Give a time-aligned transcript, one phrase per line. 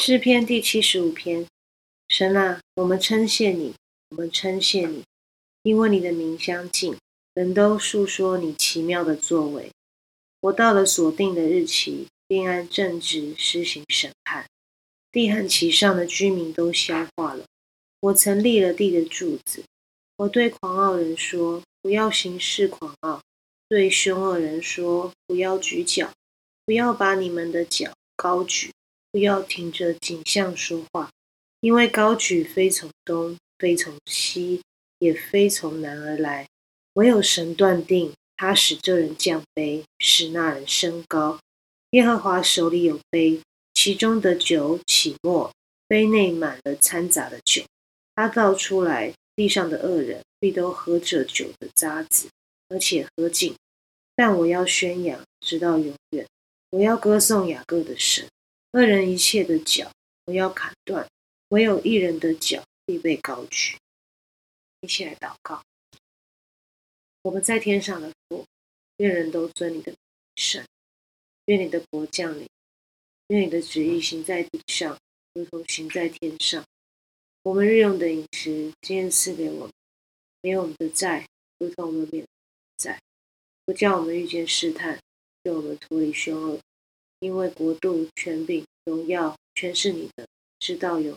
[0.00, 1.44] 诗篇第七十五篇，
[2.08, 3.74] 神啊，我们称谢你，
[4.10, 5.02] 我们称谢你，
[5.64, 6.96] 因为你的名相近，
[7.34, 9.70] 人都述说你奇妙的作为。
[10.40, 14.46] 我到了所定的日期，并按正直施行审判，
[15.10, 17.44] 地和其上的居民都消化了。
[18.00, 19.64] 我曾立了地的柱子，
[20.16, 23.20] 我对狂傲人说：不要行事狂傲；
[23.68, 26.12] 对凶恶人说：不要举脚，
[26.64, 28.70] 不要把你们的脚高举。
[29.10, 31.10] 不要停着景象说话，
[31.60, 34.62] 因为高举非从东，非从西，
[34.98, 36.46] 也非从南而来。
[36.94, 41.38] 唯有神断定，他使这人降杯，使那人升高。
[41.90, 43.40] 耶和华手里有杯，
[43.72, 45.50] 其中的酒起沫，
[45.86, 47.62] 杯内满了掺杂的酒。
[48.14, 52.28] 他倒出来，地上的恶人必都喝这酒的渣子，
[52.68, 53.54] 而且喝尽。
[54.14, 56.26] 但我要宣扬，直到永远。
[56.70, 58.26] 我要歌颂雅各的神。
[58.72, 59.90] 恶人一切的脚，
[60.26, 61.08] 我要砍断；
[61.48, 63.78] 唯有一人的脚必被高举。
[64.80, 65.62] 一起来祷告：
[67.22, 68.44] 我们在天上的父，
[68.98, 69.94] 愿人都尊你的
[70.36, 70.66] 神，
[71.46, 72.46] 愿你的国降临，
[73.28, 74.98] 愿你的旨意行在地上，
[75.32, 76.62] 如同行在天上。
[77.44, 79.72] 我们日用的饮食，今天赐给我们，
[80.42, 81.26] 免我们的债，
[81.58, 82.26] 如同我们免
[82.76, 83.00] 债，
[83.64, 85.00] 不叫我们遇见试探，
[85.42, 86.60] 救我们脱离凶恶。
[87.20, 90.26] 因为国度、权柄、荣耀，全是你的，
[90.60, 91.16] 知道有